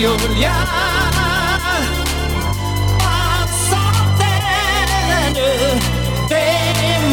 [0.00, 0.54] Юлия
[3.00, 4.38] Пацаны,
[6.26, 6.42] ты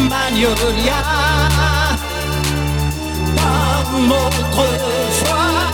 [0.08, 1.00] манюлья
[3.36, 5.68] Comme autrefois,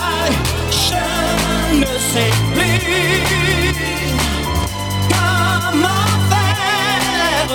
[0.72, 1.06] je
[1.78, 3.74] ne sais plus
[5.08, 7.52] Comment faire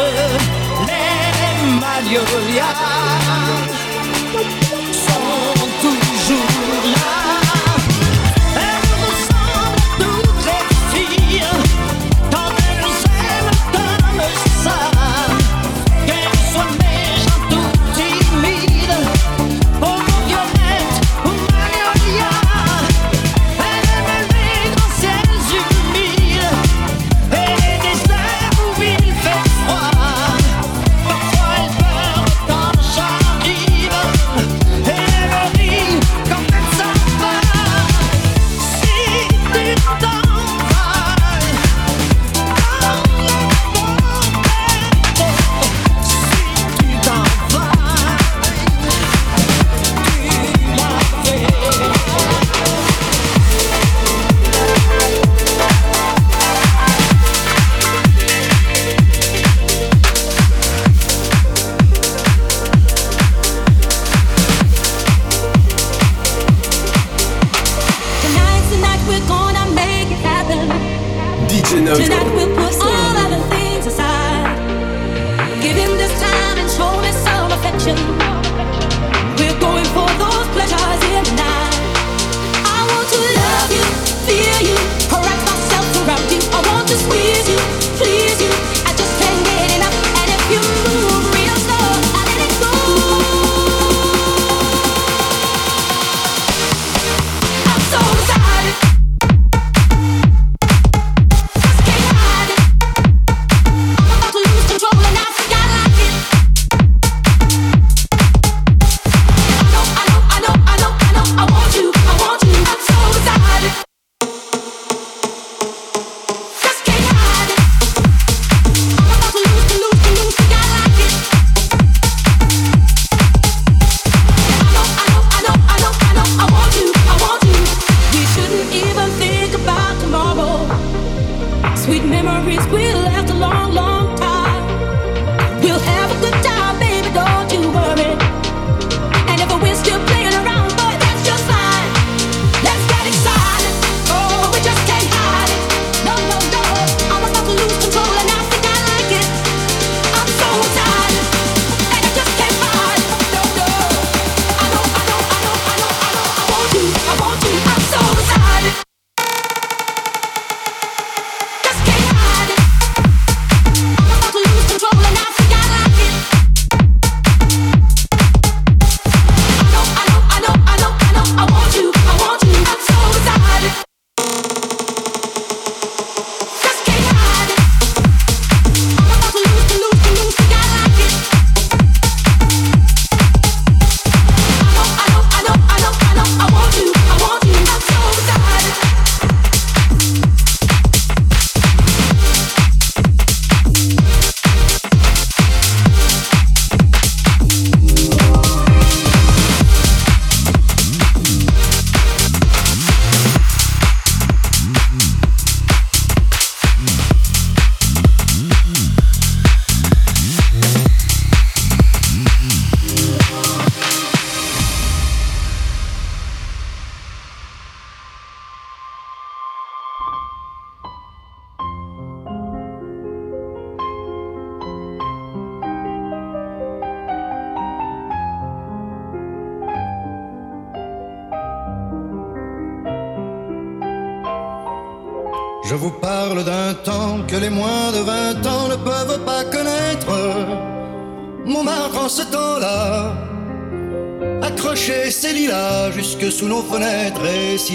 [0.88, 3.79] les magnolias.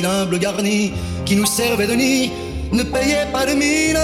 [0.04, 0.92] Humble garni
[1.24, 2.30] qui nous servait de nid
[2.72, 3.98] ne payait pas de mine.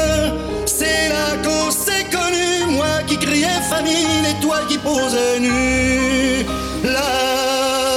[0.66, 6.44] C'est là qu'on s'est connu, moi qui criais famine et toi qui posais nu.
[6.84, 7.89] La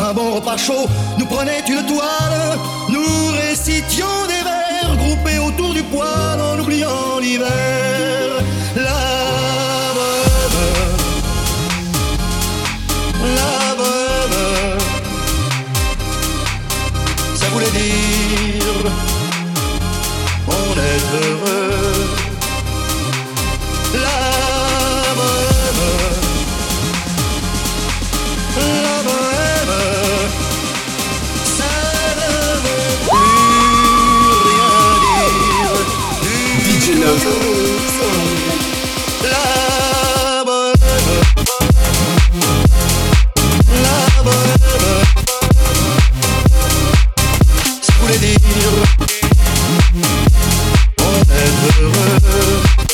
[0.00, 0.86] Un bon repas chaud
[1.18, 2.43] nous prenait une toile.
[51.00, 52.93] On est heureux.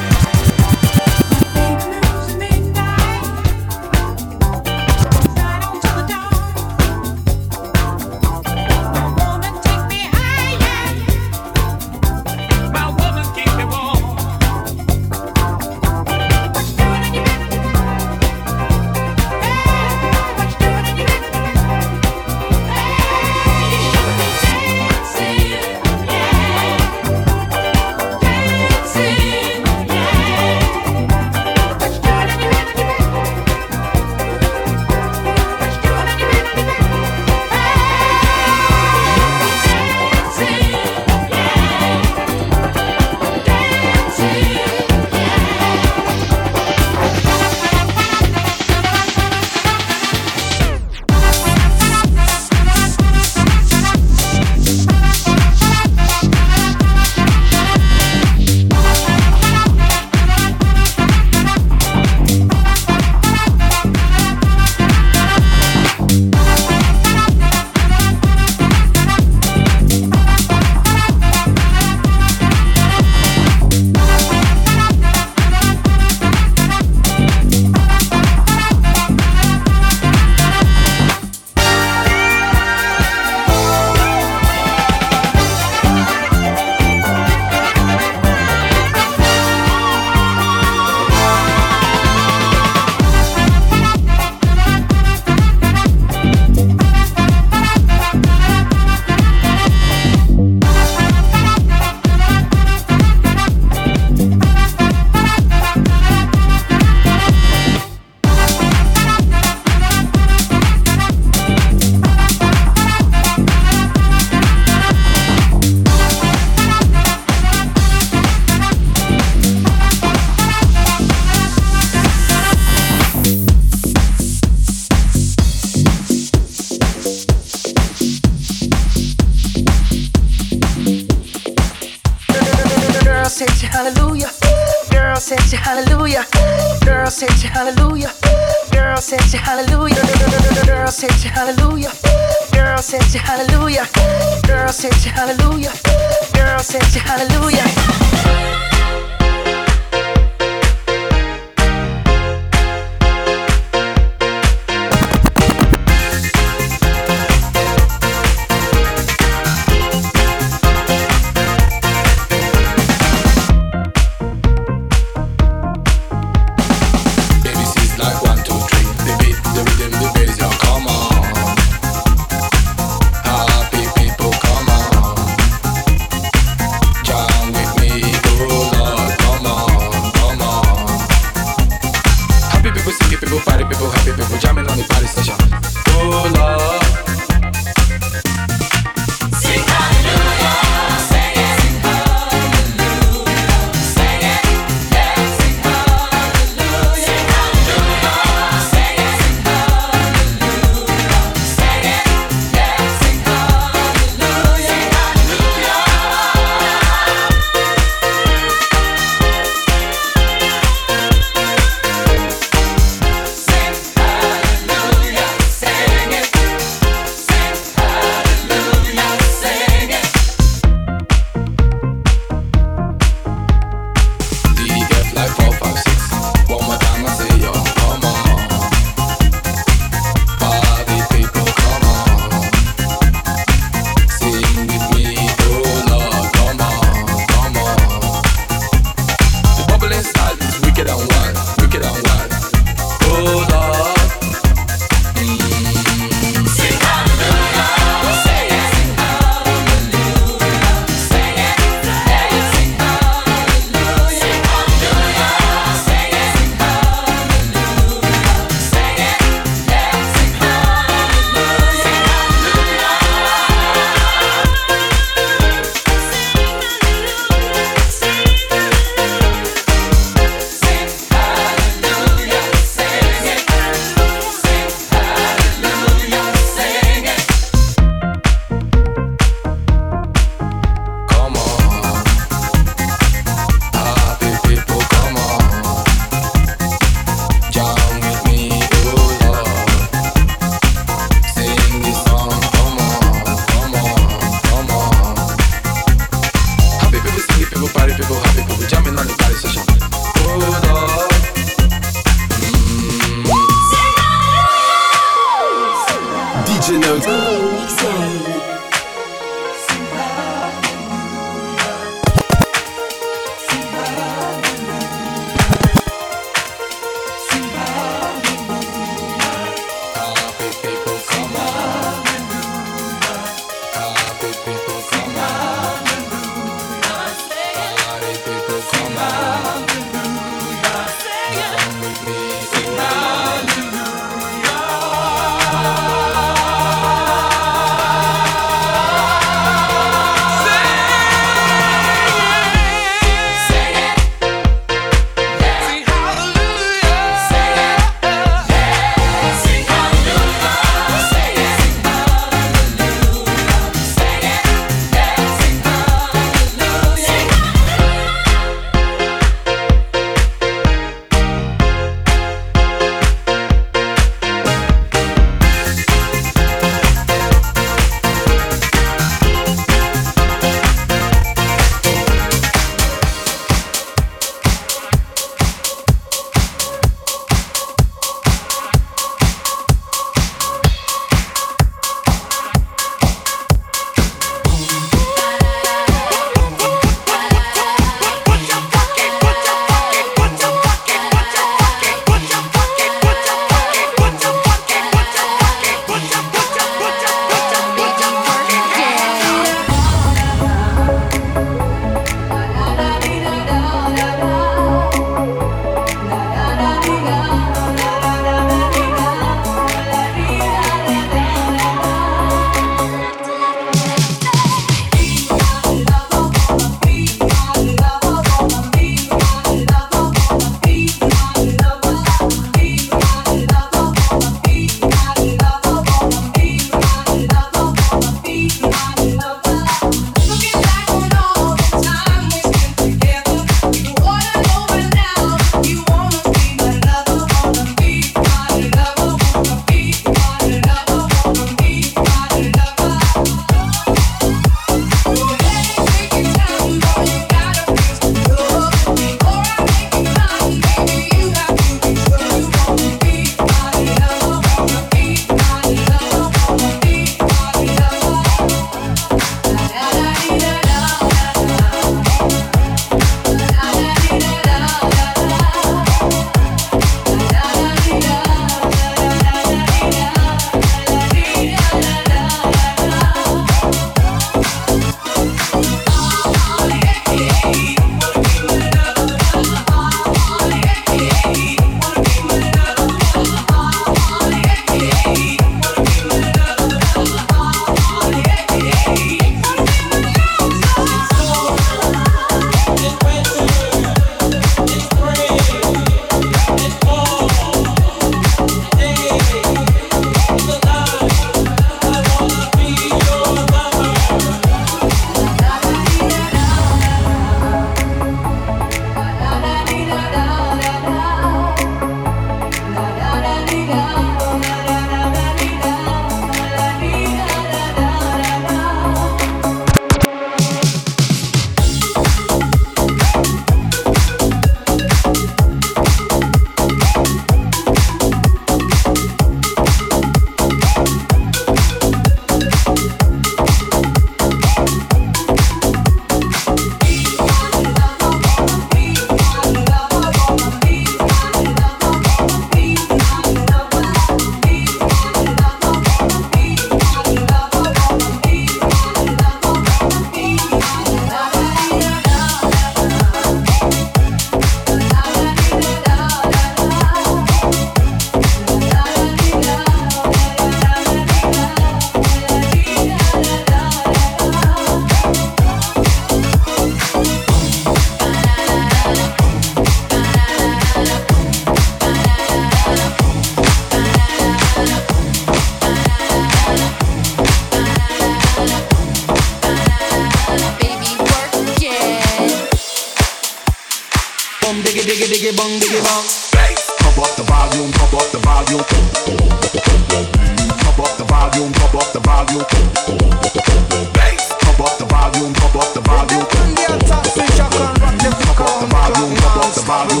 [599.56, 600.00] the volume.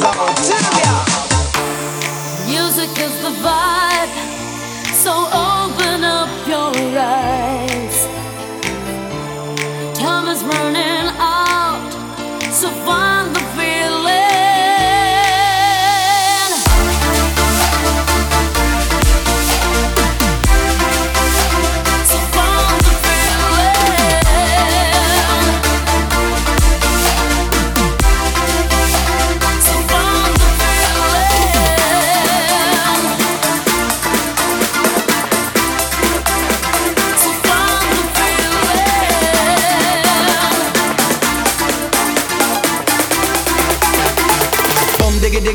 [2.46, 4.12] Music is the vibe,
[4.92, 7.65] so open up your eyes.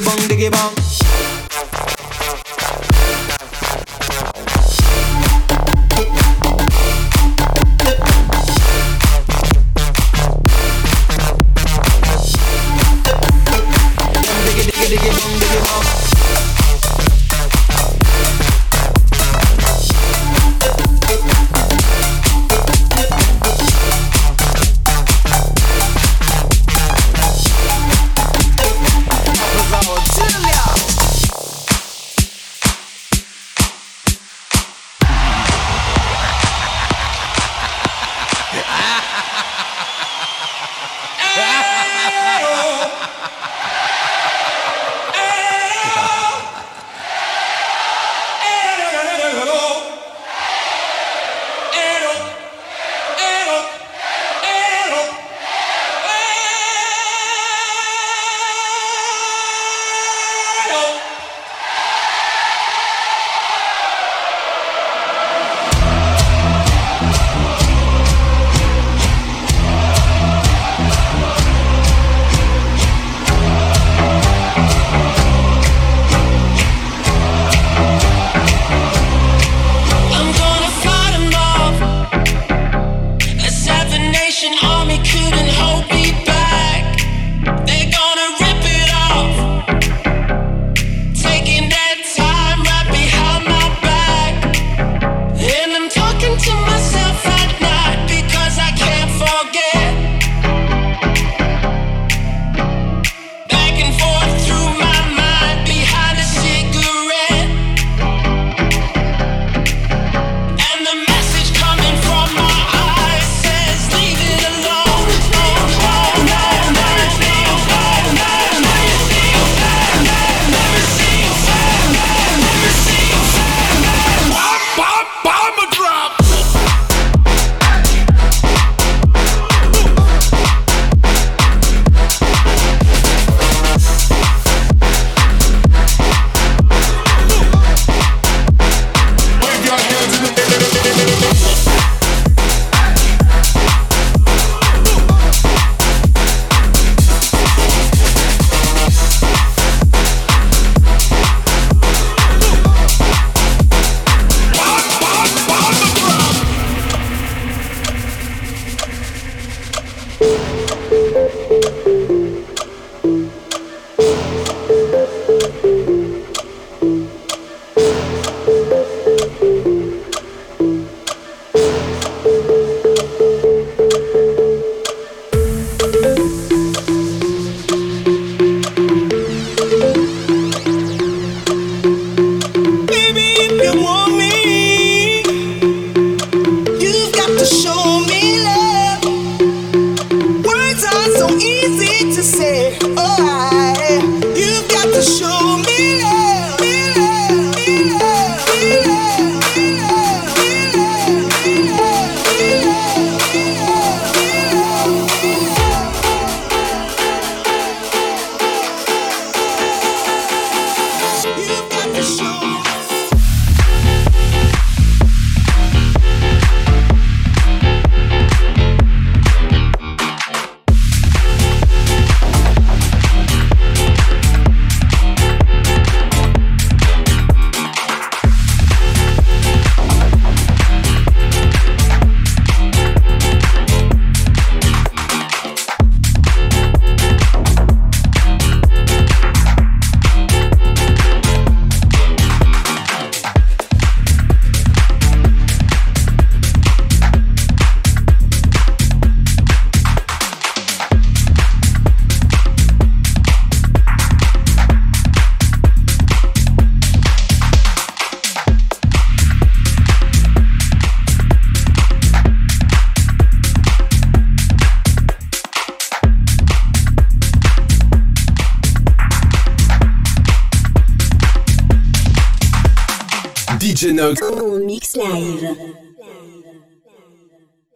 [0.00, 0.31] bang